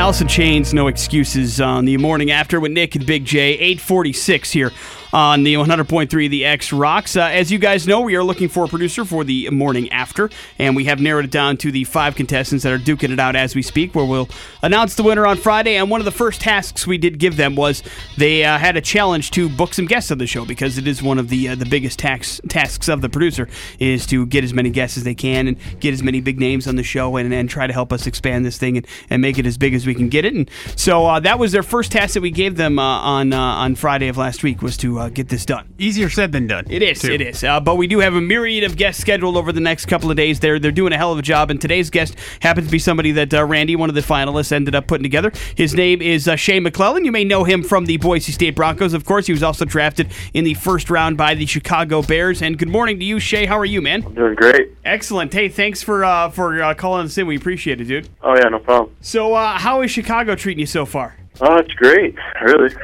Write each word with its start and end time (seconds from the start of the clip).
In 0.00 0.28
Chains, 0.28 0.72
no 0.72 0.86
excuses 0.86 1.60
on 1.60 1.84
the 1.84 1.98
morning 1.98 2.30
after 2.30 2.58
with 2.58 2.72
Nick 2.72 2.96
and 2.96 3.04
Big 3.04 3.22
J. 3.22 3.52
846 3.52 4.50
here 4.50 4.72
on 5.12 5.42
the 5.42 5.54
100.3 5.54 6.30
The 6.30 6.44
X 6.44 6.72
Rocks. 6.72 7.16
Uh, 7.16 7.22
as 7.22 7.50
you 7.50 7.58
guys 7.58 7.86
know, 7.86 8.00
we 8.00 8.14
are 8.16 8.22
looking 8.22 8.48
for 8.48 8.64
a 8.64 8.68
producer 8.68 9.04
for 9.04 9.24
the 9.24 9.50
morning 9.50 9.90
after, 9.90 10.30
and 10.58 10.76
we 10.76 10.84
have 10.84 11.00
narrowed 11.00 11.24
it 11.24 11.30
down 11.30 11.56
to 11.58 11.72
the 11.72 11.84
five 11.84 12.14
contestants 12.14 12.64
that 12.64 12.72
are 12.72 12.78
duking 12.78 13.10
it 13.10 13.18
out 13.18 13.36
as 13.36 13.54
we 13.54 13.62
speak, 13.62 13.94
where 13.94 14.04
we'll 14.04 14.28
announce 14.62 14.94
the 14.94 15.02
winner 15.02 15.26
on 15.26 15.36
Friday. 15.36 15.76
And 15.76 15.90
one 15.90 16.00
of 16.00 16.04
the 16.04 16.10
first 16.10 16.40
tasks 16.40 16.86
we 16.86 16.98
did 16.98 17.18
give 17.18 17.36
them 17.36 17.56
was 17.56 17.82
they 18.16 18.44
uh, 18.44 18.58
had 18.58 18.76
a 18.76 18.80
challenge 18.80 19.30
to 19.32 19.48
book 19.48 19.74
some 19.74 19.86
guests 19.86 20.10
on 20.10 20.18
the 20.18 20.26
show 20.26 20.44
because 20.44 20.78
it 20.78 20.86
is 20.86 21.02
one 21.02 21.18
of 21.18 21.28
the 21.28 21.48
uh, 21.48 21.54
the 21.54 21.66
biggest 21.66 21.98
tax, 21.98 22.40
tasks 22.48 22.88
of 22.88 23.00
the 23.00 23.08
producer 23.08 23.48
is 23.78 24.06
to 24.06 24.26
get 24.26 24.44
as 24.44 24.54
many 24.54 24.70
guests 24.70 24.96
as 24.96 25.04
they 25.04 25.14
can 25.14 25.48
and 25.48 25.56
get 25.80 25.92
as 25.92 26.02
many 26.02 26.20
big 26.20 26.38
names 26.38 26.66
on 26.66 26.76
the 26.76 26.82
show 26.82 27.16
and, 27.16 27.32
and 27.32 27.50
try 27.50 27.66
to 27.66 27.72
help 27.72 27.92
us 27.92 28.06
expand 28.06 28.44
this 28.44 28.58
thing 28.58 28.76
and, 28.76 28.86
and 29.08 29.22
make 29.22 29.38
it 29.38 29.46
as 29.46 29.58
big 29.58 29.74
as 29.74 29.86
we 29.86 29.94
can 29.94 30.08
get 30.08 30.24
it. 30.24 30.34
And 30.34 30.50
so 30.76 31.06
uh, 31.06 31.20
that 31.20 31.38
was 31.38 31.52
their 31.52 31.62
first 31.62 31.92
task 31.92 32.14
that 32.14 32.20
we 32.20 32.30
gave 32.30 32.56
them 32.56 32.78
uh, 32.78 32.82
on 32.82 33.32
uh, 33.32 33.40
on 33.40 33.74
Friday 33.74 34.08
of 34.08 34.16
last 34.16 34.42
week 34.42 34.62
was 34.62 34.76
to 34.78 34.99
uh, 35.00 35.08
get 35.08 35.28
this 35.28 35.44
done. 35.46 35.72
Easier 35.78 36.08
said 36.10 36.32
than 36.32 36.46
done. 36.46 36.64
It 36.68 36.82
is. 36.82 37.00
too. 37.00 37.12
It 37.12 37.20
is. 37.20 37.42
Uh, 37.42 37.58
but 37.60 37.76
we 37.76 37.86
do 37.86 37.98
have 38.00 38.14
a 38.14 38.20
myriad 38.20 38.64
of 38.64 38.76
guests 38.76 39.00
scheduled 39.00 39.36
over 39.36 39.52
the 39.52 39.60
next 39.60 39.86
couple 39.86 40.10
of 40.10 40.16
days. 40.16 40.40
They're 40.40 40.58
they're 40.58 40.70
doing 40.70 40.92
a 40.92 40.96
hell 40.96 41.12
of 41.12 41.18
a 41.18 41.22
job, 41.22 41.50
and 41.50 41.60
today's 41.60 41.90
guest 41.90 42.16
happens 42.40 42.66
to 42.66 42.72
be 42.72 42.78
somebody 42.78 43.12
that 43.12 43.32
uh, 43.32 43.44
Randy, 43.44 43.76
one 43.76 43.88
of 43.88 43.94
the 43.94 44.02
finalists, 44.02 44.52
ended 44.52 44.74
up 44.74 44.86
putting 44.86 45.02
together. 45.02 45.32
His 45.56 45.74
name 45.74 46.02
is 46.02 46.28
uh, 46.28 46.36
Shea 46.36 46.60
McClellin. 46.60 47.04
You 47.04 47.12
may 47.12 47.24
know 47.24 47.44
him 47.44 47.62
from 47.62 47.86
the 47.86 47.96
Boise 47.96 48.32
State 48.32 48.54
Broncos. 48.54 48.92
Of 48.92 49.04
course, 49.04 49.26
he 49.26 49.32
was 49.32 49.42
also 49.42 49.64
drafted 49.64 50.12
in 50.34 50.44
the 50.44 50.54
first 50.54 50.90
round 50.90 51.16
by 51.16 51.34
the 51.34 51.46
Chicago 51.46 52.02
Bears. 52.02 52.42
And 52.42 52.58
good 52.58 52.68
morning 52.68 52.98
to 52.98 53.04
you, 53.04 53.18
Shea. 53.18 53.46
How 53.46 53.58
are 53.58 53.64
you, 53.64 53.80
man? 53.80 54.04
I'm 54.04 54.14
doing 54.14 54.34
great. 54.34 54.72
Excellent. 54.84 55.32
Hey, 55.32 55.48
thanks 55.48 55.82
for 55.82 56.04
uh, 56.04 56.30
for 56.30 56.62
uh, 56.62 56.74
calling 56.74 57.06
us 57.06 57.16
in. 57.16 57.26
We 57.26 57.36
appreciate 57.36 57.80
it, 57.80 57.84
dude. 57.84 58.08
Oh 58.22 58.34
yeah, 58.36 58.48
no 58.48 58.58
problem. 58.58 58.94
So, 59.00 59.34
uh, 59.34 59.58
how 59.58 59.82
is 59.82 59.90
Chicago 59.90 60.34
treating 60.34 60.60
you 60.60 60.66
so 60.66 60.84
far? 60.84 61.16
Oh, 61.40 61.56
it's 61.56 61.72
great. 61.74 62.14
Really. 62.42 62.74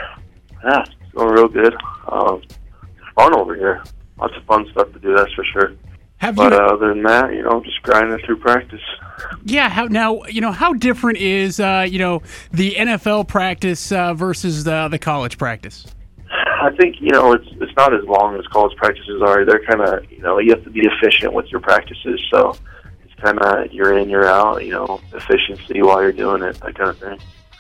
Yeah, 0.65 0.83
it's 0.83 1.13
going 1.15 1.35
real 1.35 1.49
good. 1.49 1.75
Um, 2.11 2.43
it's 2.43 3.15
fun 3.15 3.35
over 3.35 3.55
here. 3.55 3.83
Lots 4.19 4.35
of 4.37 4.45
fun 4.45 4.67
stuff 4.71 4.93
to 4.93 4.99
do. 4.99 5.15
That's 5.17 5.33
for 5.35 5.45
sure. 5.45 5.73
Have 6.19 6.37
But 6.37 6.53
you? 6.53 6.59
uh, 6.59 6.63
other 6.73 6.89
than 6.95 7.03
that, 7.03 7.35
you 7.35 7.43
know, 7.43 7.63
just 7.63 7.83
grinding 7.83 8.19
through 8.25 8.39
practice. 8.39 8.81
yeah. 9.45 9.69
How 9.69 9.85
now? 9.85 10.23
You 10.25 10.41
know 10.41 10.53
how 10.53 10.73
different 10.73 11.19
is 11.19 11.61
uh, 11.61 11.87
you 11.89 11.99
know 11.99 12.23
the 12.53 12.73
NFL 12.75 13.29
practice 13.29 13.93
uh, 13.93 14.15
versus 14.15 14.65
the 14.65 14.89
the 14.89 14.99
college 14.99 15.37
practice? 15.37 15.87
I 16.31 16.71
think 16.77 16.97
you 17.01 17.11
know 17.11 17.33
it's 17.33 17.47
it's 17.61 17.73
not 17.77 17.93
as 17.95 18.03
long 18.07 18.35
as 18.37 18.47
college 18.47 18.75
practices 18.79 19.21
are. 19.23 19.45
They're 19.45 19.63
kind 19.67 19.83
of 19.83 20.11
you 20.11 20.21
know 20.23 20.39
you 20.39 20.51
have 20.55 20.65
to 20.65 20.71
be 20.71 20.87
efficient 20.87 21.35
with 21.35 21.47
your 21.53 21.61
practices. 21.61 22.19
So 22.33 22.57
it's 23.05 23.15
kind 23.23 23.39
of 23.39 23.71
you're 23.73 23.99
in, 23.99 24.09
you're 24.09 24.27
out. 24.27 24.65
You 24.65 24.73
know, 24.73 25.01
efficiency 25.13 25.83
while 25.83 26.01
you're 26.01 26.13
doing 26.13 26.43
it, 26.43 26.59
that 26.63 26.75
kind 26.77 26.89
of 26.91 26.99
thing. 26.99 27.19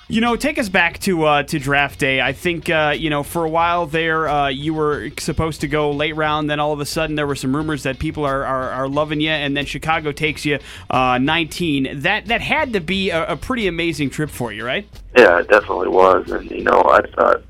You 0.08 0.20
know, 0.20 0.36
take 0.36 0.56
us 0.56 0.68
back 0.68 1.00
to 1.00 1.24
uh, 1.24 1.42
to 1.44 1.58
draft 1.58 1.98
day. 1.98 2.20
I 2.20 2.32
think 2.32 2.70
uh, 2.70 2.94
you 2.96 3.10
know 3.10 3.24
for 3.24 3.44
a 3.44 3.48
while 3.48 3.86
there, 3.86 4.28
uh, 4.28 4.46
you 4.48 4.72
were 4.72 5.10
supposed 5.18 5.62
to 5.62 5.68
go 5.68 5.90
late 5.90 6.14
round. 6.14 6.48
Then 6.48 6.60
all 6.60 6.72
of 6.72 6.78
a 6.78 6.86
sudden, 6.86 7.16
there 7.16 7.26
were 7.26 7.34
some 7.34 7.56
rumors 7.56 7.82
that 7.82 7.98
people 7.98 8.24
are, 8.24 8.44
are, 8.44 8.70
are 8.70 8.88
loving 8.88 9.20
you, 9.20 9.30
and 9.30 9.56
then 9.56 9.66
Chicago 9.66 10.12
takes 10.12 10.44
you 10.44 10.60
uh, 10.90 11.18
19. 11.18 12.02
That 12.02 12.26
that 12.26 12.40
had 12.40 12.72
to 12.74 12.80
be 12.80 13.10
a, 13.10 13.32
a 13.32 13.36
pretty 13.36 13.66
amazing 13.66 14.10
trip 14.10 14.30
for 14.30 14.52
you, 14.52 14.64
right? 14.64 14.88
Yeah, 15.16 15.40
it 15.40 15.48
definitely 15.48 15.88
was, 15.88 16.30
and 16.30 16.48
you 16.52 16.62
know, 16.62 16.82
I 16.88 17.00
thought 17.16 17.42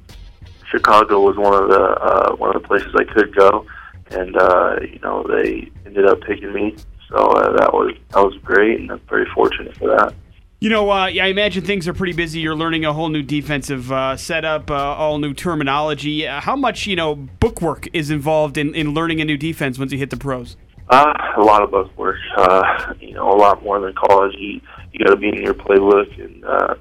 Chicago 0.71 1.21
was 1.21 1.37
one 1.37 1.63
of 1.63 1.69
the 1.69 1.83
uh, 1.83 2.37
one 2.37 2.57
of 2.57 2.63
the 2.63 2.67
places 2.67 2.95
I 2.97 3.05
could 3.05 3.35
go, 3.37 3.67
and 4.13 4.35
uh, 4.35 4.79
you 4.81 4.99
know, 5.01 5.27
they 5.29 5.71
ended 5.85 6.07
up 6.07 6.23
picking 6.23 6.55
me, 6.55 6.75
so 7.11 7.19
that 7.59 7.75
was 7.75 7.95
that 8.15 8.25
was 8.25 8.35
great, 8.39 8.81
and 8.81 8.93
I'm 8.93 9.01
very 9.11 9.27
fortunate 9.35 9.77
for 9.77 9.89
that. 9.89 10.15
You 10.59 10.71
know, 10.71 10.91
uh, 10.91 10.95
I 10.95 11.27
imagine 11.27 11.65
things 11.65 11.87
are 11.87 11.93
pretty 11.93 12.15
busy. 12.15 12.41
You're 12.41 12.57
learning 12.57 12.87
a 12.87 12.93
whole 12.95 13.11
new 13.11 13.23
defensive 13.23 13.93
uh, 13.93 14.17
setup, 14.17 14.71
uh, 14.71 14.75
all 14.75 15.19
new 15.19 15.35
terminology. 15.35 16.27
Uh, 16.27 16.41
how 16.41 16.57
much 16.57 16.87
you 16.87 16.97
know 16.97 17.15
bookwork 17.15 17.89
is 17.93 18.11
involved 18.11 18.57
in, 18.57 18.75
in 18.75 18.95
learning 18.95 19.21
a 19.21 19.27
new 19.27 19.37
defense 19.37 19.79
once 19.79 19.93
you 19.93 19.99
hit 19.99 20.09
the 20.09 20.17
pros? 20.17 20.57
Uh, 20.89 21.13
a 21.37 21.43
lot 21.43 21.63
of 21.63 21.71
book 21.71 21.95
work, 21.99 22.17
uh, 22.39 22.95
you 23.01 23.13
know, 23.13 23.31
a 23.31 23.37
lot 23.37 23.63
more 23.63 23.79
than 23.81 23.93
college. 23.93 24.35
You 24.39 24.63
you 24.93 25.05
got 25.05 25.11
to 25.11 25.17
be 25.17 25.29
in 25.29 25.43
your 25.43 25.53
playbook, 25.53 26.19
and 26.25 26.43
uh, 26.47 26.75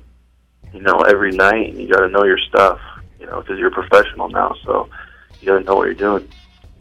you 0.74 0.80
know, 0.80 1.02
every 1.02 1.32
night, 1.32 1.72
and 1.72 1.78
you 1.78 1.90
got 1.90 2.00
to 2.00 2.08
know 2.08 2.24
your 2.24 2.40
stuff, 2.40 2.80
you 3.20 3.26
know, 3.26 3.42
because 3.42 3.60
you're 3.60 3.68
a 3.68 3.72
professional 3.72 4.30
now, 4.30 4.56
so 4.64 4.88
you 5.42 5.48
got 5.48 5.60
to 5.60 5.66
know 5.66 5.76
what 5.76 5.84
you're 5.84 5.96
doing. 5.96 6.30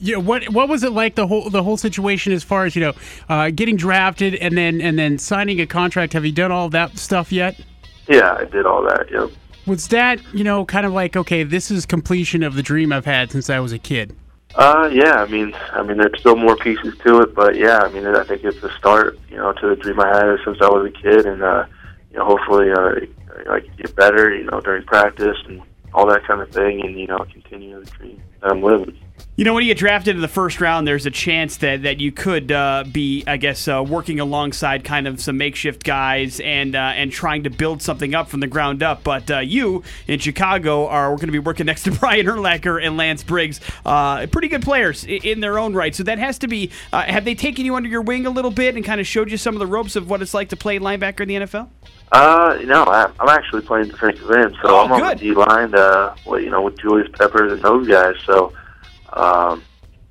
Yeah. 0.05 0.19
What 0.19 0.51
what 0.51 0.69
was 0.69 0.85
it 0.85 0.93
like 0.93 1.15
the 1.15 1.27
whole 1.27 1.49
the 1.49 1.63
whole 1.63 1.79
situation 1.79 2.35
as 2.35 2.45
far 2.45 2.67
as 2.67 2.77
you 2.77 2.83
know 2.83 2.93
uh, 3.31 3.49
getting 3.49 3.77
drafted 3.77 4.35
and 4.35 4.57
then 4.57 4.83
and 4.83 4.99
then 4.99 5.19
signing 5.19 5.61
a 5.63 5.67
contract? 5.67 6.13
Have 6.13 6.27
you 6.27 6.33
done 6.33 6.53
all 6.53 6.69
that 6.69 6.99
stuff 6.99 7.33
yet? 7.33 7.59
Yeah, 8.07 8.35
I 8.35 8.45
did 8.45 8.67
all 8.67 8.83
that. 8.83 9.07
Yep. 9.11 9.31
Was 9.67 9.89
that 9.89 10.21
you 10.35 10.45
know 10.45 10.67
kind 10.67 10.85
of 10.85 10.93
like 10.93 11.17
okay, 11.17 11.43
this 11.43 11.71
is 11.71 11.87
completion 11.87 12.43
of 12.43 12.55
the 12.55 12.63
dream 12.63 12.93
I've 12.93 13.07
had 13.07 13.33
since 13.33 13.49
I 13.49 13.61
was 13.61 13.73
a 13.73 13.79
kid? 13.79 14.15
Uh, 14.57 14.91
yeah. 14.93 15.23
I 15.23 15.27
mean, 15.27 15.55
I 15.73 15.83
mean, 15.83 15.97
there's 15.97 16.21
still 16.21 16.37
more 16.37 16.57
pieces 16.57 16.95
to 17.07 17.23
it, 17.23 17.35
but 17.35 17.57
yeah, 17.57 17.79
I 17.79 17.89
mean, 17.89 18.07
I 18.07 18.25
think 18.25 18.45
it's 18.45 18.63
a 18.63 18.71
start, 18.77 19.19
you 19.31 19.39
know, 19.39 19.53
to 19.55 19.69
the 19.71 19.77
dream 19.77 19.99
I 20.01 20.09
had 20.09 20.37
since 20.45 20.59
I 20.61 20.69
was 20.69 20.87
a 20.87 20.93
kid, 20.93 21.25
and 21.25 21.43
uh, 21.43 21.65
you 22.13 22.19
know, 22.19 22.27
hopefully, 22.27 22.71
uh, 22.71 23.51
I 23.51 23.61
can 23.61 23.75
get 23.79 23.97
better, 23.97 24.35
you 24.35 24.45
know, 24.45 24.61
during 24.61 24.85
practice 24.85 25.39
and 25.47 25.63
all 25.95 26.07
that 26.09 26.27
kind 26.27 26.43
of 26.43 26.51
thing, 26.51 26.85
and 26.85 27.01
you 27.01 27.07
know, 27.07 27.25
continue 27.33 27.83
the 27.83 27.91
dream 27.91 28.23
that 28.43 28.51
I'm 28.51 28.63
living. 28.63 28.99
You 29.37 29.45
know, 29.45 29.53
when 29.53 29.65
you 29.65 29.71
get 29.71 29.79
drafted 29.79 30.15
in 30.15 30.23
the 30.23 30.29
first 30.29 30.61
round, 30.61 30.87
there's 30.87 31.07
a 31.07 31.11
chance 31.11 31.57
that, 31.57 31.83
that 31.83 31.99
you 31.99 32.13
could 32.13 32.53
uh, 32.53 32.85
be, 32.93 33.25
I 33.27 33.37
guess, 33.37 33.67
uh, 33.67 33.83
working 33.83 34.21
alongside 34.21 34.85
kind 34.85 35.09
of 35.09 35.21
some 35.21 35.37
makeshift 35.39 35.83
guys 35.83 36.39
and 36.39 36.77
uh, 36.77 36.79
and 36.95 37.11
trying 37.11 37.43
to 37.43 37.51
build 37.51 37.83
something 37.83 38.15
up 38.15 38.29
from 38.29 38.39
the 38.39 38.47
ground 38.47 38.81
up. 38.85 39.03
But 39.03 39.29
uh, 39.33 39.39
you 39.41 39.83
in 40.07 40.21
Chicago 40.21 40.87
are 40.87 41.09
going 41.17 41.27
to 41.27 41.33
be 41.33 41.41
working 41.41 41.67
next 41.67 41.83
to 41.83 41.91
Brian 41.99 42.27
Urlacher 42.27 42.81
and 42.85 42.97
Lance 42.97 43.25
Briggs, 43.25 43.59
uh, 43.85 44.25
pretty 44.29 44.47
good 44.47 44.63
players 44.63 45.05
i- 45.05 45.09
in 45.25 45.41
their 45.41 45.59
own 45.59 45.75
right. 45.75 45.93
So 45.93 46.05
that 46.05 46.19
has 46.19 46.39
to 46.39 46.47
be. 46.49 46.71
Uh, 46.93 47.03
have 47.03 47.25
they 47.25 47.35
taken 47.35 47.65
you 47.65 47.75
under 47.75 47.89
your 47.89 48.03
wing 48.03 48.27
a 48.27 48.31
little 48.31 48.53
bit 48.53 48.77
and 48.77 48.85
kind 48.85 49.01
of 49.01 49.07
showed 49.07 49.33
you 49.33 49.37
some 49.37 49.57
of 49.57 49.59
the 49.59 49.67
ropes 49.67 49.97
of 49.97 50.09
what 50.09 50.23
it's 50.23 50.35
like 50.35 50.51
to 50.51 50.57
play 50.57 50.79
linebacker 50.79 51.21
in 51.23 51.29
the 51.29 51.35
NFL? 51.37 51.69
Uh, 52.13 52.57
no, 52.65 52.85
I, 52.85 53.11
I'm 53.19 53.29
actually 53.31 53.63
playing 53.63 53.89
defensive 53.89 54.31
end, 54.31 54.55
so 54.63 54.69
Oh, 54.69 54.85
I'm 54.85 54.93
on 54.93 55.01
the 55.09 55.15
D 55.17 55.33
line, 55.35 55.75
uh, 55.75 56.15
well, 56.25 56.39
you 56.39 56.51
know, 56.51 56.63
with 56.63 56.79
Julius 56.79 57.09
Peppers 57.19 57.51
and 57.53 57.63
those 57.63 57.89
guys. 57.89 58.15
So, 58.25 58.53
um, 59.15 59.63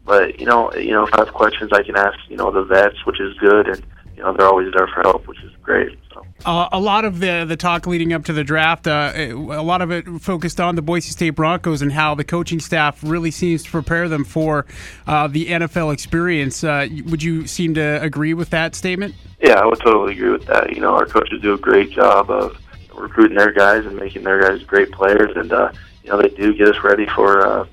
but 0.06 0.40
you 0.40 0.46
know, 0.46 0.74
you 0.74 0.92
know, 0.92 1.06
if 1.06 1.14
I 1.14 1.20
have 1.20 1.34
questions, 1.34 1.72
I 1.74 1.84
can 1.84 1.96
ask, 1.96 2.18
you 2.30 2.38
know, 2.38 2.52
the 2.52 2.64
vets, 2.64 3.06
which 3.06 3.20
is 3.20 3.38
good, 3.38 3.68
and 3.68 3.84
you 4.16 4.24
know, 4.24 4.34
they're 4.34 4.48
always 4.48 4.72
there 4.74 4.88
for 4.88 5.02
help, 5.02 5.28
which 5.28 5.42
is 5.44 5.52
great. 5.62 5.98
So. 6.14 6.26
Uh, 6.46 6.68
a 6.72 6.80
lot 6.80 7.06
of 7.06 7.20
the 7.20 7.46
the 7.48 7.56
talk 7.56 7.88
leading 7.88 8.14
up 8.14 8.26
to 8.26 8.34
the 8.34 8.44
draft, 8.44 8.86
uh, 8.86 9.14
a 9.16 9.34
lot 9.34 9.82
of 9.82 9.92
it 9.92 10.06
focused 10.22 10.60
on 10.60 10.76
the 10.76 10.82
Boise 10.82 11.12
State 11.12 11.32
Broncos 11.32 11.82
and 11.82 11.92
how 11.92 12.16
the 12.16 12.24
coaching 12.24 12.60
staff 12.60 13.02
really 13.04 13.32
seems 13.32 13.64
to 13.64 13.72
prepare 13.72 14.10
them 14.10 14.24
for 14.24 14.66
uh, 15.08 15.28
the 15.28 15.48
NFL 15.48 15.94
experience. 15.94 16.64
Uh, 16.64 16.88
would 17.06 17.24
you 17.24 17.48
seem 17.48 17.74
to 17.76 18.02
agree 18.02 18.34
with 18.34 18.50
that 18.50 18.76
statement? 18.76 19.16
Yeah, 19.42 19.54
I 19.54 19.66
would 19.66 19.80
totally 19.80 20.14
agree 20.14 20.32
with 20.32 20.46
that. 20.46 20.74
You 20.74 20.82
know, 20.82 20.96
our 20.96 21.06
coaches 21.06 21.42
do 21.42 21.54
a 21.54 21.58
great 21.58 21.92
job 21.92 22.30
of 22.30 22.58
recruiting 22.94 23.38
their 23.38 23.52
guys 23.52 23.86
and 23.86 23.96
making 23.96 24.24
their 24.24 24.42
guys 24.42 24.64
great 24.64 24.92
players, 24.92 25.36
and 25.36 25.52
uh, 25.52 25.72
you 26.04 26.10
know, 26.10 26.22
they 26.22 26.30
do 26.30 26.54
get 26.54 26.68
us 26.68 26.84
ready 26.84 27.08
for, 27.08 27.46
uh, 27.46 27.66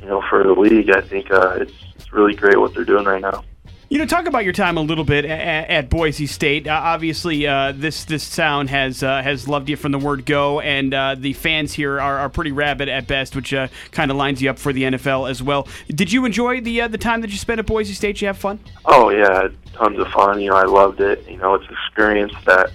you 0.00 0.06
know, 0.06 0.22
for 0.28 0.42
the 0.42 0.52
league. 0.52 0.90
I 0.90 1.00
think 1.00 1.30
uh, 1.30 1.58
it's 1.60 1.72
it's 1.96 2.12
really 2.12 2.34
great 2.34 2.58
what 2.58 2.74
they're 2.74 2.84
doing 2.84 3.04
right 3.04 3.20
now. 3.20 3.44
You 3.90 3.96
know, 3.96 4.04
talk 4.04 4.26
about 4.26 4.44
your 4.44 4.52
time 4.52 4.76
a 4.76 4.82
little 4.82 5.04
bit 5.04 5.24
at, 5.24 5.70
at 5.70 5.88
Boise 5.88 6.26
State. 6.26 6.66
Uh, 6.66 6.72
obviously, 6.72 7.46
uh, 7.46 7.72
this 7.74 8.04
this 8.04 8.36
town 8.36 8.68
has 8.68 9.02
uh, 9.02 9.22
has 9.22 9.48
loved 9.48 9.70
you 9.70 9.76
from 9.76 9.92
the 9.92 9.98
word 9.98 10.26
go, 10.26 10.60
and 10.60 10.92
uh, 10.92 11.16
the 11.18 11.32
fans 11.32 11.72
here 11.72 11.98
are, 11.98 12.18
are 12.18 12.28
pretty 12.28 12.52
rabid 12.52 12.90
at 12.90 13.06
best, 13.06 13.34
which 13.34 13.54
uh, 13.54 13.68
kind 13.90 14.10
of 14.10 14.18
lines 14.18 14.42
you 14.42 14.50
up 14.50 14.58
for 14.58 14.74
the 14.74 14.82
NFL 14.82 15.30
as 15.30 15.42
well. 15.42 15.66
Did 15.88 16.12
you 16.12 16.26
enjoy 16.26 16.60
the 16.60 16.82
uh, 16.82 16.88
the 16.88 16.98
time 16.98 17.22
that 17.22 17.30
you 17.30 17.38
spent 17.38 17.60
at 17.60 17.66
Boise 17.66 17.94
State? 17.94 18.16
Did 18.16 18.20
you 18.20 18.26
have 18.26 18.36
fun? 18.36 18.60
Oh 18.84 19.08
yeah, 19.08 19.48
tons 19.72 19.98
of 19.98 20.08
fun. 20.08 20.38
You 20.42 20.50
know, 20.50 20.56
I 20.56 20.64
loved 20.64 21.00
it. 21.00 21.26
You 21.26 21.38
know, 21.38 21.54
it's 21.54 21.66
an 21.66 21.74
experience 21.86 22.34
that 22.44 22.70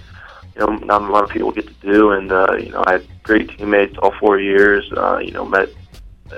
you 0.56 0.62
know 0.62 0.72
not 0.78 1.02
a 1.02 1.12
lot 1.12 1.22
of 1.22 1.30
people 1.30 1.52
get 1.52 1.68
to 1.68 1.92
do, 1.92 2.10
and 2.10 2.32
uh, 2.32 2.56
you 2.58 2.70
know, 2.70 2.82
I 2.88 2.94
had 2.94 3.06
great 3.22 3.56
teammates 3.56 3.96
all 3.98 4.12
four 4.18 4.40
years. 4.40 4.92
Uh, 4.96 5.18
you 5.18 5.30
know, 5.30 5.44
met 5.44 5.68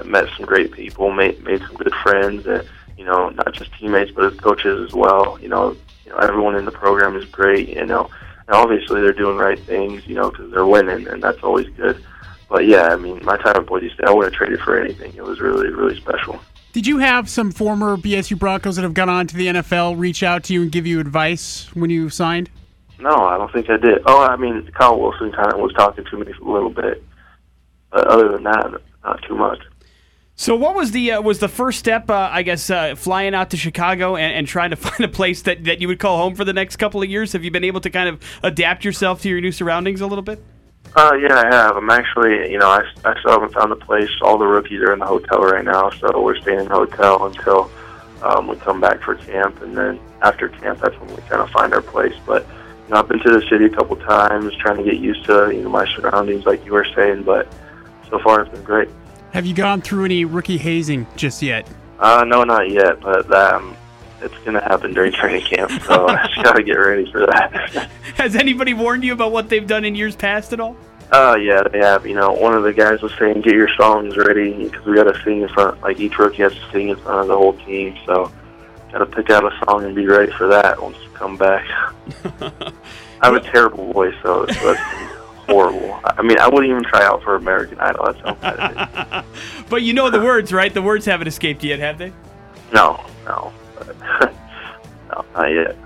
met 0.04 0.28
some 0.36 0.46
great 0.46 0.72
people, 0.72 1.10
made 1.12 1.42
made 1.44 1.60
some 1.60 1.76
good 1.76 1.94
friends, 2.02 2.46
and 2.46 2.66
you 2.96 3.04
know, 3.04 3.30
not 3.30 3.52
just 3.52 3.72
teammates 3.74 4.10
but 4.12 4.32
as 4.32 4.38
coaches 4.38 4.88
as 4.88 4.94
well. 4.94 5.38
You 5.40 5.48
know, 5.48 5.76
you 6.04 6.10
know, 6.10 6.18
everyone 6.18 6.56
in 6.56 6.64
the 6.64 6.72
program 6.72 7.16
is 7.16 7.24
great. 7.26 7.68
You 7.68 7.86
know, 7.86 8.10
and 8.48 8.56
obviously 8.56 9.00
they're 9.00 9.12
doing 9.12 9.36
right 9.36 9.58
things. 9.58 10.06
You 10.06 10.14
know, 10.14 10.30
because 10.30 10.50
they're 10.50 10.66
winning, 10.66 11.06
and 11.08 11.22
that's 11.22 11.42
always 11.42 11.68
good. 11.76 12.02
But 12.48 12.66
yeah, 12.66 12.88
I 12.88 12.96
mean, 12.96 13.24
my 13.24 13.36
time 13.36 13.56
at 13.56 13.66
Boise 13.66 13.90
State, 13.90 14.06
I 14.06 14.12
wouldn't 14.12 14.32
have 14.32 14.38
traded 14.38 14.60
for 14.60 14.80
anything. 14.80 15.14
It 15.16 15.24
was 15.24 15.40
really, 15.40 15.68
really 15.68 15.96
special. 15.96 16.40
Did 16.72 16.86
you 16.86 16.98
have 16.98 17.28
some 17.28 17.50
former 17.52 17.96
BSU 17.96 18.38
Broncos 18.38 18.76
that 18.76 18.82
have 18.82 18.94
gone 18.94 19.08
on 19.08 19.26
to 19.28 19.36
the 19.36 19.46
NFL 19.46 19.98
reach 19.98 20.22
out 20.22 20.44
to 20.44 20.52
you 20.52 20.62
and 20.62 20.70
give 20.70 20.86
you 20.86 21.00
advice 21.00 21.74
when 21.74 21.90
you 21.90 22.10
signed? 22.10 22.50
No, 22.98 23.14
I 23.14 23.36
don't 23.36 23.52
think 23.52 23.68
I 23.70 23.78
did. 23.78 24.02
Oh, 24.06 24.22
I 24.22 24.36
mean, 24.36 24.70
Kyle 24.74 25.00
Wilson 25.00 25.32
kind 25.32 25.52
of 25.52 25.58
was 25.58 25.72
talking 25.72 26.04
to 26.04 26.18
me 26.18 26.32
a 26.32 26.44
little 26.44 26.70
bit, 26.70 27.02
but 27.90 28.06
other 28.06 28.28
than 28.28 28.44
that, 28.44 28.80
not 29.04 29.22
too 29.22 29.34
much. 29.34 29.58
So, 30.38 30.54
what 30.54 30.74
was 30.74 30.90
the 30.90 31.12
uh, 31.12 31.22
was 31.22 31.38
the 31.38 31.48
first 31.48 31.78
step? 31.78 32.10
Uh, 32.10 32.28
I 32.30 32.42
guess 32.42 32.68
uh, 32.68 32.94
flying 32.94 33.34
out 33.34 33.50
to 33.50 33.56
Chicago 33.56 34.16
and, 34.16 34.34
and 34.34 34.46
trying 34.46 34.68
to 34.68 34.76
find 34.76 35.00
a 35.00 35.08
place 35.08 35.42
that, 35.42 35.64
that 35.64 35.80
you 35.80 35.88
would 35.88 35.98
call 35.98 36.18
home 36.18 36.34
for 36.34 36.44
the 36.44 36.52
next 36.52 36.76
couple 36.76 37.02
of 37.02 37.08
years. 37.08 37.32
Have 37.32 37.42
you 37.42 37.50
been 37.50 37.64
able 37.64 37.80
to 37.80 37.88
kind 37.88 38.08
of 38.08 38.22
adapt 38.42 38.84
yourself 38.84 39.22
to 39.22 39.30
your 39.30 39.40
new 39.40 39.50
surroundings 39.50 40.02
a 40.02 40.06
little 40.06 40.22
bit? 40.22 40.42
Uh, 40.94 41.14
yeah, 41.14 41.40
I 41.40 41.54
have. 41.54 41.76
I'm 41.76 41.90
actually, 41.90 42.52
you 42.52 42.58
know, 42.58 42.68
I, 42.68 42.82
I 43.04 43.18
still 43.18 43.32
haven't 43.32 43.54
found 43.54 43.72
a 43.72 43.76
place. 43.76 44.10
All 44.20 44.36
the 44.36 44.46
rookies 44.46 44.80
are 44.82 44.92
in 44.92 44.98
the 44.98 45.06
hotel 45.06 45.40
right 45.40 45.64
now, 45.64 45.88
so 45.90 46.22
we're 46.22 46.38
staying 46.40 46.60
in 46.60 46.68
the 46.68 46.74
hotel 46.74 47.26
until 47.26 47.70
um, 48.22 48.46
we 48.46 48.56
come 48.56 48.80
back 48.80 49.02
for 49.02 49.14
camp, 49.14 49.62
and 49.62 49.76
then 49.76 49.98
after 50.20 50.50
camp, 50.50 50.80
that's 50.80 50.98
when 51.00 51.08
we 51.14 51.22
kind 51.22 51.40
of 51.40 51.50
find 51.50 51.72
our 51.72 51.82
place. 51.82 52.14
But 52.26 52.46
you 52.86 52.94
know, 52.94 53.00
I've 53.00 53.08
been 53.08 53.20
to 53.20 53.30
the 53.30 53.46
city 53.48 53.64
a 53.66 53.70
couple 53.70 53.96
times, 53.96 54.54
trying 54.56 54.76
to 54.76 54.84
get 54.84 54.98
used 55.00 55.24
to 55.24 55.50
you 55.50 55.62
know 55.62 55.70
my 55.70 55.86
surroundings, 55.94 56.44
like 56.44 56.64
you 56.66 56.72
were 56.72 56.86
saying. 56.94 57.22
But 57.22 57.50
so 58.10 58.18
far, 58.18 58.42
it's 58.42 58.50
been 58.50 58.62
great. 58.62 58.88
Have 59.32 59.46
you 59.46 59.54
gone 59.54 59.82
through 59.82 60.06
any 60.06 60.24
rookie 60.24 60.56
hazing 60.56 61.06
just 61.16 61.42
yet? 61.42 61.68
Uh, 61.98 62.24
no, 62.26 62.44
not 62.44 62.70
yet, 62.70 63.00
but 63.00 63.30
um, 63.32 63.76
it's 64.20 64.36
going 64.38 64.54
to 64.54 64.60
happen 64.60 64.94
during 64.94 65.12
training 65.12 65.42
camp, 65.42 65.70
so 65.82 66.06
I 66.08 66.26
just 66.26 66.42
got 66.42 66.56
to 66.56 66.62
get 66.62 66.74
ready 66.74 67.10
for 67.10 67.26
that. 67.26 67.90
Has 68.16 68.36
anybody 68.36 68.74
warned 68.74 69.04
you 69.04 69.12
about 69.12 69.32
what 69.32 69.48
they've 69.48 69.66
done 69.66 69.84
in 69.84 69.94
years 69.94 70.16
past 70.16 70.52
at 70.52 70.60
all? 70.60 70.76
Uh, 71.12 71.36
yeah, 71.40 71.62
they 71.62 71.78
have. 71.78 72.06
You 72.06 72.14
know, 72.14 72.32
one 72.32 72.54
of 72.54 72.64
the 72.64 72.72
guys 72.72 73.00
was 73.00 73.12
saying, 73.18 73.42
"Get 73.42 73.54
your 73.54 73.68
songs 73.76 74.16
ready," 74.16 74.64
because 74.64 74.84
we 74.84 74.96
got 74.96 75.04
to 75.04 75.22
sing 75.22 75.42
in 75.42 75.48
front. 75.48 75.80
Like 75.80 76.00
each 76.00 76.18
rookie 76.18 76.42
has 76.42 76.52
to 76.52 76.70
sing 76.72 76.88
in 76.88 76.96
front 76.96 77.20
of 77.20 77.28
the 77.28 77.36
whole 77.36 77.52
team. 77.52 77.96
So, 78.06 78.32
got 78.90 78.98
to 78.98 79.06
pick 79.06 79.30
out 79.30 79.44
a 79.44 79.56
song 79.64 79.84
and 79.84 79.94
be 79.94 80.06
ready 80.06 80.32
for 80.32 80.48
that 80.48 80.82
once 80.82 80.98
we 80.98 81.06
come 81.14 81.36
back. 81.36 81.64
I 83.20 83.26
have 83.26 83.34
a 83.34 83.40
terrible 83.40 83.92
voice, 83.92 84.14
so 84.22 84.42
it's 84.42 84.58
horrible. 85.46 86.00
I 86.04 86.22
mean, 86.22 86.38
I 86.38 86.48
wouldn't 86.48 86.70
even 86.70 86.84
try 86.84 87.04
out 87.04 87.22
for 87.22 87.36
American 87.36 87.78
Idol. 87.80 88.06
That's 88.06 88.20
how 88.20 88.34
bad 88.34 88.76
it 88.76 89.24
is. 89.24 89.42
But 89.68 89.82
you 89.82 89.92
know 89.92 90.10
the 90.10 90.20
words, 90.20 90.52
right? 90.52 90.72
The 90.72 90.82
words 90.82 91.04
haven't 91.06 91.26
escaped 91.26 91.64
yet, 91.64 91.80
have 91.80 91.98
they? 91.98 92.12
No, 92.72 93.04
no, 93.24 93.52
no, 94.20 95.24
not 95.34 95.46
yet. 95.46 95.76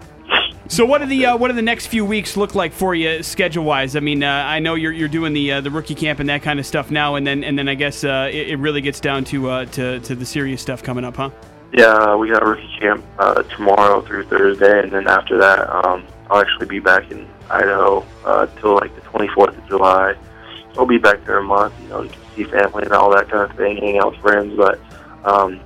So 0.68 0.84
what 0.84 1.00
do 1.00 1.06
the 1.06 1.26
uh, 1.26 1.36
what 1.36 1.48
do 1.48 1.54
the 1.54 1.62
next 1.62 1.88
few 1.88 2.04
weeks 2.04 2.36
look 2.36 2.54
like 2.54 2.72
for 2.72 2.94
you 2.94 3.24
schedule 3.24 3.64
wise? 3.64 3.96
I 3.96 4.00
mean, 4.00 4.22
uh, 4.22 4.44
I 4.46 4.60
know 4.60 4.76
you're 4.76 4.92
you're 4.92 5.08
doing 5.08 5.32
the 5.32 5.52
uh, 5.52 5.60
the 5.60 5.70
rookie 5.70 5.96
camp 5.96 6.20
and 6.20 6.28
that 6.28 6.42
kind 6.42 6.60
of 6.60 6.66
stuff 6.66 6.90
now, 6.92 7.16
and 7.16 7.26
then 7.26 7.42
and 7.42 7.58
then 7.58 7.68
I 7.68 7.74
guess 7.74 8.04
uh, 8.04 8.30
it, 8.32 8.50
it 8.50 8.56
really 8.56 8.80
gets 8.80 9.00
down 9.00 9.24
to 9.24 9.50
uh, 9.50 9.64
to 9.64 9.98
to 9.98 10.14
the 10.14 10.24
serious 10.24 10.62
stuff 10.62 10.82
coming 10.82 11.04
up, 11.04 11.16
huh? 11.16 11.30
Yeah, 11.72 12.14
we 12.14 12.28
got 12.28 12.44
rookie 12.44 12.70
camp 12.78 13.04
uh, 13.18 13.42
tomorrow 13.42 14.00
through 14.02 14.26
Thursday, 14.26 14.80
and 14.80 14.92
then 14.92 15.08
after 15.08 15.38
that, 15.38 15.68
um, 15.84 16.04
I'll 16.30 16.40
actually 16.40 16.66
be 16.66 16.78
back 16.78 17.10
in 17.10 17.28
Idaho 17.50 18.06
uh, 18.24 18.46
till 18.60 18.74
like 18.74 18.94
the 18.94 19.00
24th 19.02 19.58
of 19.58 19.68
July. 19.68 20.14
I'll 20.78 20.86
be 20.86 20.98
back 20.98 21.24
there 21.26 21.38
a 21.38 21.42
month, 21.42 21.74
you 21.82 21.88
know, 21.88 22.04
to 22.04 22.16
see 22.36 22.44
family 22.44 22.84
and 22.84 22.92
all 22.92 23.10
that 23.10 23.28
kind 23.28 23.50
of 23.50 23.56
thing, 23.56 23.76
hang 23.78 23.98
out 23.98 24.12
with 24.12 24.20
friends, 24.20 24.56
but 24.56 24.78
um, 25.24 25.60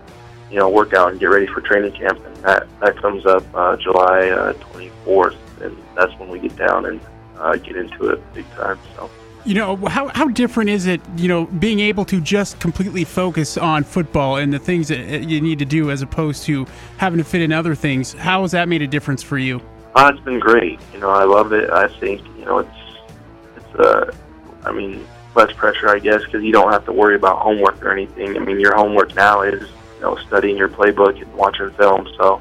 you 0.51 0.59
know, 0.59 0.71
work 0.71 0.95
out 0.95 1.11
and 1.11 1.21
get 1.21 1.27
ready 1.27 1.47
for 1.47 1.61
training 1.61 1.93
camp, 1.93 2.25
and 2.25 2.37
that 2.37 2.67
that 2.81 2.97
comes 2.97 3.27
up 3.27 3.45
uh, 3.55 3.77
July 3.77 4.31
uh, 4.31 4.53
24th, 4.55 5.37
and 5.61 5.77
that's 5.95 6.13
when 6.19 6.31
we 6.31 6.41
get 6.41 6.57
down 6.57 6.87
and 6.87 7.01
uh, 7.39 7.57
get 7.57 7.77
into 7.77 8.09
it 8.09 8.35
big 8.35 8.49
time. 8.53 8.79
So. 8.97 9.11
You 9.45 9.55
know, 9.55 9.77
how, 9.77 10.09
how 10.09 10.29
different 10.29 10.71
is 10.71 10.87
it, 10.87 11.03
you 11.19 11.29
know, 11.29 11.45
being 11.45 11.79
able 11.81 12.07
to 12.07 12.19
just 12.19 12.61
completely 12.61 13.05
focus 13.05 13.59
on 13.59 13.85
football 13.85 14.37
and 14.37 14.51
the 14.51 14.59
things 14.59 14.89
that 14.89 15.29
you 15.29 15.39
need 15.43 15.59
to 15.59 15.67
do 15.67 15.91
as 15.91 16.01
opposed 16.01 16.45
to 16.45 16.67
having 16.97 17.19
to 17.19 17.25
fit 17.25 17.43
in 17.43 17.53
other 17.53 17.75
things? 17.75 18.15
How 18.15 18.41
has 18.41 18.53
that 18.53 18.69
made 18.69 18.81
a 18.81 18.87
difference 18.87 19.23
for 19.23 19.37
you? 19.37 19.61
Uh, 19.95 20.11
it's 20.13 20.25
been 20.25 20.41
great. 20.41 20.81
You 20.93 21.01
know, 21.01 21.11
I 21.11 21.25
love 21.25 21.53
it. 21.53 21.71
I 21.71 21.89
think 21.89 22.21
you 22.39 22.45
know 22.45 22.59
it's 22.59 22.71
it's 23.57 23.75
uh, 23.77 24.13
I 24.65 24.73
mean 24.73 25.07
less 25.37 25.53
pressure, 25.53 25.89
I 25.89 25.99
guess, 25.99 26.25
because 26.25 26.43
you 26.43 26.53
don't 26.53 26.73
have 26.73 26.85
to 26.87 26.93
worry 26.93 27.17
about 27.17 27.41
homework 27.41 27.83
or 27.85 27.93
anything. 27.93 28.37
I 28.37 28.41
mean, 28.41 28.61
your 28.61 28.75
homework 28.75 29.15
now 29.15 29.43
is 29.43 29.63
you 29.97 30.01
know 30.03 30.17
studying 30.27 30.57
your 30.57 30.69
playbook 30.69 31.21
and 31.21 31.33
watching 31.35 31.71
film. 31.73 32.09
So 32.17 32.41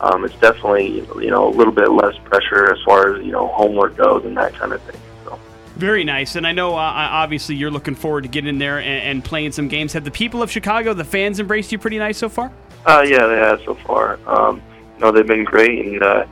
um, 0.00 0.24
it's 0.24 0.38
definitely 0.38 1.00
you 1.22 1.30
know 1.30 1.48
a 1.48 1.54
little 1.54 1.72
bit 1.72 1.90
less 1.90 2.16
pressure 2.24 2.72
as 2.72 2.78
far 2.84 3.14
as 3.14 3.24
you 3.24 3.32
know 3.32 3.48
homework 3.48 3.96
goes 3.96 4.24
and 4.24 4.36
that 4.36 4.54
kind 4.54 4.72
of 4.72 4.80
thing. 4.82 5.00
So. 5.24 5.38
Very 5.76 6.02
nice, 6.04 6.36
and 6.36 6.46
I 6.46 6.52
know 6.52 6.74
uh, 6.74 6.78
obviously 6.78 7.56
you're 7.56 7.70
looking 7.70 7.94
forward 7.94 8.22
to 8.22 8.28
getting 8.28 8.48
in 8.48 8.58
there 8.58 8.78
and, 8.78 9.02
and 9.04 9.24
playing 9.24 9.52
some 9.52 9.68
games. 9.68 9.92
Have 9.92 10.04
the 10.04 10.10
people 10.10 10.42
of 10.42 10.50
Chicago, 10.50 10.94
the 10.94 11.04
fans, 11.04 11.40
embraced 11.40 11.72
you 11.72 11.78
pretty 11.78 11.98
nice 11.98 12.16
so 12.16 12.30
far? 12.30 12.50
Uh, 12.86 13.04
yeah, 13.06 13.26
they 13.26 13.36
have 13.36 13.60
so 13.66 13.74
far. 13.74 14.18
Um, 14.26 14.62
you 14.94 15.00
know, 15.00 15.12
they've 15.12 15.26
been 15.26 15.44
great, 15.44 15.84
and 15.84 16.02
uh, 16.02 16.24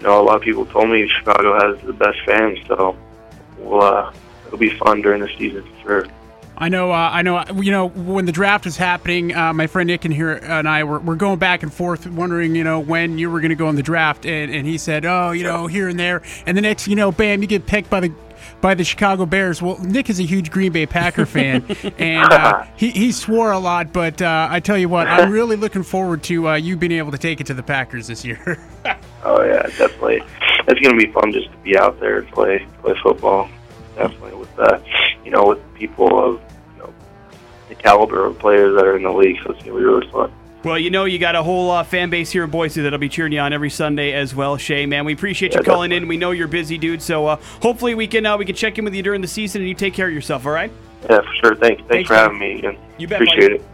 you 0.00 0.06
know, 0.06 0.18
a 0.18 0.24
lot 0.24 0.36
of 0.36 0.42
people 0.42 0.64
told 0.64 0.88
me 0.88 1.06
Chicago 1.06 1.58
has 1.60 1.78
the 1.84 1.92
best 1.92 2.18
fans, 2.24 2.58
so 2.66 2.96
we'll, 3.58 3.82
uh, 3.82 4.10
it'll 4.46 4.56
be 4.56 4.70
fun 4.70 5.02
during 5.02 5.20
the 5.20 5.28
season 5.36 5.62
for 5.62 5.82
sure. 5.82 6.06
I 6.60 6.68
know, 6.68 6.92
uh, 6.92 7.10
I 7.12 7.22
know. 7.22 7.42
You 7.54 7.72
know, 7.72 7.88
when 7.88 8.26
the 8.26 8.32
draft 8.32 8.66
was 8.66 8.76
happening, 8.76 9.34
uh, 9.34 9.52
my 9.54 9.66
friend 9.66 9.86
Nick 9.86 10.04
and 10.04 10.12
here 10.12 10.32
and 10.32 10.68
I 10.68 10.84
were, 10.84 10.98
were 10.98 11.16
going 11.16 11.38
back 11.38 11.62
and 11.62 11.72
forth, 11.72 12.06
wondering, 12.06 12.54
you 12.54 12.64
know, 12.64 12.80
when 12.80 13.18
you 13.18 13.30
were 13.30 13.40
going 13.40 13.48
to 13.48 13.56
go 13.56 13.68
in 13.70 13.76
the 13.76 13.82
draft, 13.82 14.26
and, 14.26 14.52
and 14.52 14.66
he 14.66 14.76
said, 14.76 15.06
oh, 15.06 15.30
you 15.30 15.42
know, 15.42 15.66
here 15.66 15.88
and 15.88 15.98
there, 15.98 16.22
and 16.44 16.56
the 16.56 16.60
next, 16.60 16.86
you 16.86 16.96
know, 16.96 17.10
bam, 17.10 17.40
you 17.40 17.48
get 17.48 17.66
picked 17.66 17.88
by 17.88 18.00
the 18.00 18.12
by 18.60 18.74
the 18.74 18.84
Chicago 18.84 19.26
Bears. 19.26 19.62
Well, 19.62 19.78
Nick 19.78 20.10
is 20.10 20.20
a 20.20 20.22
huge 20.22 20.50
Green 20.50 20.72
Bay 20.72 20.84
Packer 20.86 21.24
fan, 21.24 21.64
and 21.98 22.30
uh, 22.30 22.66
he 22.76 22.90
he 22.90 23.12
swore 23.12 23.52
a 23.52 23.58
lot, 23.58 23.92
but 23.92 24.20
uh, 24.20 24.48
I 24.50 24.60
tell 24.60 24.76
you 24.76 24.88
what, 24.88 25.06
I'm 25.06 25.30
really 25.30 25.56
looking 25.56 25.82
forward 25.82 26.22
to 26.24 26.48
uh, 26.48 26.54
you 26.56 26.76
being 26.76 26.92
able 26.92 27.12
to 27.12 27.18
take 27.18 27.40
it 27.40 27.46
to 27.46 27.54
the 27.54 27.62
Packers 27.62 28.06
this 28.06 28.24
year. 28.24 28.58
Oh 29.22 29.42
yeah, 29.44 29.64
definitely. 29.76 30.22
It's 30.66 30.80
gonna 30.80 30.96
be 30.96 31.12
fun 31.12 31.30
just 31.30 31.50
to 31.50 31.56
be 31.58 31.76
out 31.76 32.00
there 32.00 32.20
and 32.20 32.28
play 32.28 32.66
play 32.80 32.94
football. 33.02 33.50
Definitely 33.94 34.34
with 34.34 34.58
uh, 34.58 34.78
you 35.26 35.30
know 35.30 35.48
with 35.48 35.74
people 35.74 36.18
of 36.18 36.40
you 36.40 36.40
know 36.40 36.40
the 36.40 36.49
caliber 37.82 38.26
of 38.26 38.38
players 38.38 38.74
that 38.76 38.86
are 38.86 38.96
in 38.96 39.02
the 39.02 39.12
league, 39.12 39.36
so 39.44 39.52
it's 39.52 39.62
gonna 39.62 39.76
be 39.78 39.84
really 39.84 40.06
fun. 40.10 40.32
Well, 40.62 40.78
you 40.78 40.90
know, 40.90 41.06
you 41.06 41.18
got 41.18 41.36
a 41.36 41.42
whole 41.42 41.70
uh, 41.70 41.82
fan 41.84 42.10
base 42.10 42.30
here 42.30 42.44
in 42.44 42.50
Boise 42.50 42.82
that'll 42.82 42.98
be 42.98 43.08
cheering 43.08 43.32
you 43.32 43.40
on 43.40 43.54
every 43.54 43.70
Sunday 43.70 44.12
as 44.12 44.34
well, 44.34 44.58
Shea. 44.58 44.84
Man, 44.84 45.06
we 45.06 45.14
appreciate 45.14 45.54
you 45.54 45.60
Yeah, 45.60 45.64
calling 45.64 45.88
definitely. 45.88 46.04
in. 46.04 46.08
We 46.08 46.16
know 46.18 46.32
you're 46.32 46.48
busy, 46.48 46.76
dude. 46.76 47.00
So 47.00 47.26
uh, 47.26 47.36
hopefully 47.62 47.94
we 47.94 48.06
can 48.06 48.26
uh, 48.26 48.36
we 48.36 48.44
can 48.44 48.54
check 48.54 48.76
in 48.78 48.84
with 48.84 48.94
you 48.94 49.02
during 49.02 49.22
the 49.22 49.26
season 49.28 49.62
and 49.62 49.68
you 49.68 49.74
take 49.74 49.94
care 49.94 50.08
of 50.08 50.12
yourself. 50.12 50.44
All 50.44 50.52
right? 50.52 50.70
Yeah, 51.08 51.20
for 51.22 51.34
sure. 51.42 51.54
Thanks. 51.56 51.80
Thanks, 51.80 51.88
Thanks, 51.88 52.08
for 52.08 52.14
having 52.14 52.38
me 52.38 52.58
again. 52.58 52.76
You 52.98 53.08
bet, 53.08 53.22
Appreciate 53.22 53.40
buddy. 53.40 53.54
it. 53.54 53.64